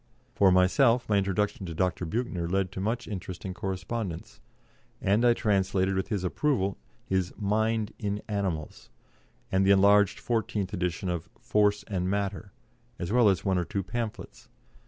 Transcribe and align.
For 0.33 0.51
myself, 0.51 1.07
my 1.07 1.17
introduction 1.19 1.67
to 1.67 1.75
Dr. 1.75 2.07
Büchner, 2.07 2.51
led 2.51 2.71
to 2.71 2.81
much 2.81 3.07
interesting 3.07 3.53
correspondence, 3.53 4.41
and 4.99 5.23
I 5.23 5.35
translated, 5.35 5.93
with 5.93 6.07
his 6.07 6.23
approval, 6.23 6.79
his 7.05 7.31
"Mind 7.37 7.93
in 7.99 8.23
Animals," 8.27 8.89
and 9.51 9.63
the 9.63 9.69
enlarged 9.69 10.19
fourteenth 10.19 10.73
edition 10.73 11.07
of 11.07 11.29
"Force 11.39 11.83
and 11.83 12.09
Matter," 12.09 12.51
as 12.97 13.11
well 13.11 13.29
as 13.29 13.45
one 13.45 13.59
or 13.59 13.63
two 13.63 13.83
pamphlets. 13.83 14.49